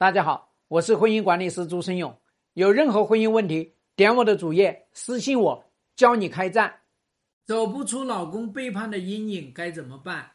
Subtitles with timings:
[0.00, 2.16] 大家好，我是婚姻管理师朱生勇。
[2.52, 6.72] 有任何婚姻问题，点我的主页私信我，教你开战。
[7.44, 10.30] 走不出老公背叛的阴影该怎么办？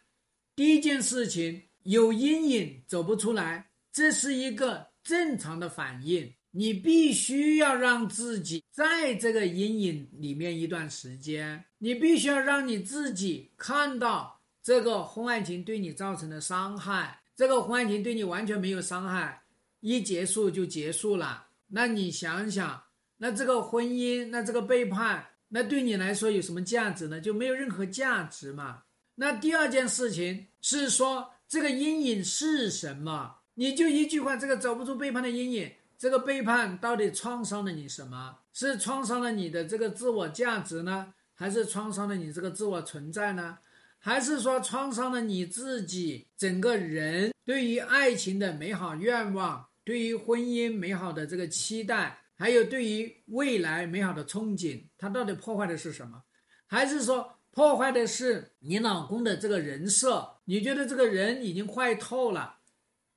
[0.54, 6.30] 第一件事情，有阴影走不出来，这是一个正常的反应。
[6.52, 17.21] 你必须要让自己在这个阴影里面一段时间，你必须要让你自己看到这个婚外情对你造成的伤害。
[17.34, 19.39] 这个婚外情对你完全没有伤害。
[19.84, 22.82] 一结束就结束了，那你想想，
[23.18, 27.19] 那这个婚姻，那这个背叛，那对你来说有什么价值呢？
[27.19, 28.83] 就没有任何价值嘛。
[29.15, 33.36] 那第二件事情是说，这个阴影是什么？
[33.55, 38.38] 你就一句话，这个走不出背叛的阴影，这个背叛到底创伤了你什么？
[38.53, 43.58] 是创伤了你的这个自我价值呢，还是创伤了你这个自我存在呢？
[44.00, 49.66] 还是说创伤了你自己整个人对于爱情的美好愿望？
[49.83, 56.23] 对于婚姻美好的这个期待，还有对于未来美好的憧憬，它到底破坏的是什么？
[56.67, 60.38] 还是说破坏的是你老公的这个人设？
[60.45, 62.59] 你觉得这个人已经坏透了，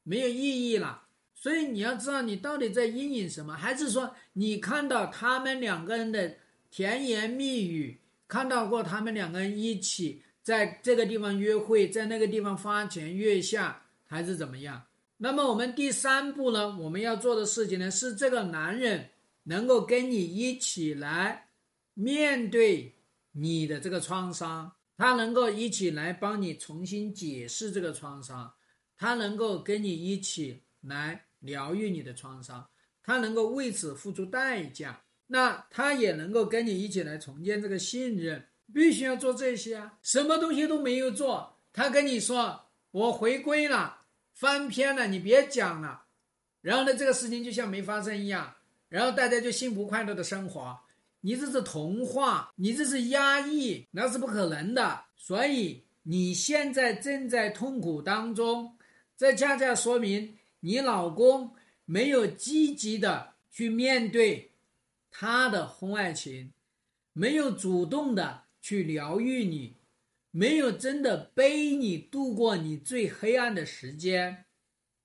[0.02, 1.04] 没有意义了？
[1.34, 3.54] 所以你要知道你到底在阴影什么？
[3.54, 6.36] 还是说你看到他们两个人的
[6.70, 14.82] 甜言蜜语，看到过他们两个人一起在这个地方约会，在那个地方花前月下，还是怎么样？
[15.18, 16.76] 那么我们第三步呢？
[16.78, 19.08] 我们要做的事情呢，是这个男人
[19.44, 21.48] 能够跟你一起来
[21.94, 22.94] 面对
[23.32, 28.52] 你的这个创伤，他能够一起来帮你重新解释这个创伤，
[28.98, 32.68] 他能够跟你一起来疗愈你的创伤，
[33.02, 39.98] 他能够为此付出代价，那他也能够跟你一起来重建这个信任，必须要做这些啊！
[40.02, 44.02] 什么东西都没有做，他跟你说我回归了。
[44.36, 46.04] 翻篇了，你别讲了，
[46.60, 48.54] 然后呢，这个事情就像没发生一样，
[48.90, 50.78] 然后大家就幸福快乐的生活。
[51.22, 55.04] 你这是童话，你这是压抑，那是不可能的。
[55.16, 58.76] 所以你现在正在痛苦当中，
[59.16, 61.50] 这恰恰说明你老公
[61.86, 64.50] 没有积极的去面对
[65.10, 66.52] 他的婚外情，
[67.14, 69.74] 没有主动的去疗愈你。
[70.36, 74.44] 没有真的背你度过你最黑暗的时间，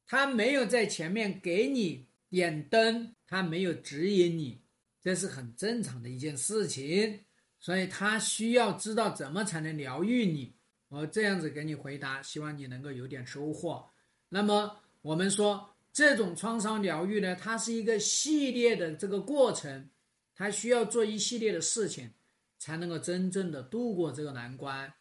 [0.06, 4.62] 他没有在前面给你点灯，他没有指引你，
[5.02, 7.22] 这是很正常的一件事情。
[7.62, 10.54] 所以他需要知道怎么才能疗愈你。
[10.90, 13.90] 我这样子给你回答，希望你能够有点收获。
[14.28, 19.90] 那么我们说这种创伤疗愈呢，它是一个系列的这个过程，
[20.36, 22.12] 它需要做一系列的事情，
[22.60, 24.94] 才能够真正的度过这个难关。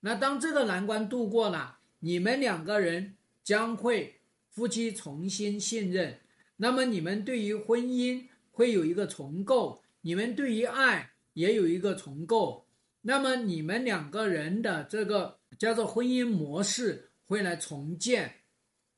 [0.00, 4.20] 那当这个难关度过了，你们两个人将会
[4.50, 6.20] 夫妻重新信任，
[6.56, 12.66] 那么你们对于婚姻会有一个重构，你们对于爱也有一个重构，
[13.02, 18.36] 那么你们两个人的这个叫做婚姻模式会来重建，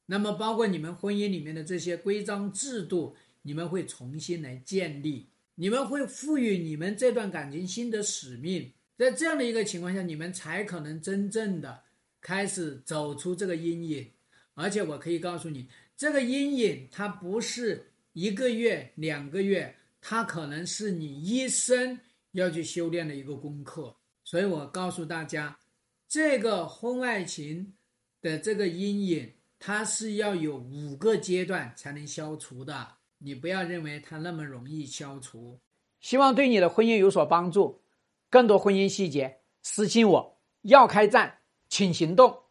[0.07, 8.73] 那么包括你们婚姻里面的这些规章制度，你们会重新来建立，你们会赋予你们这段感情新的使命。
[9.01, 11.85] 在这样的一个情况下，你们才可能真正的
[12.21, 14.11] 开始走出这个阴影。
[14.53, 21.99] 而且我可以告诉你，这个阴影它不是一个月、两个月，它可能是你一生
[22.33, 23.97] 要去修炼的一个功课。
[24.23, 25.59] 所以我告诉大家，
[26.07, 27.73] 这个婚外情
[28.21, 32.87] 的这个阴影，它是要有五个阶段才能消除的。
[33.17, 35.59] 你不要认为它那么容易消除。
[36.03, 37.81] 希望对你的婚姻有所帮助。
[38.31, 40.41] 更多婚姻细节，私信我。
[40.63, 42.50] 要开战，请行动。